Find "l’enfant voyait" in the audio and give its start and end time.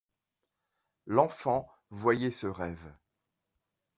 1.05-2.31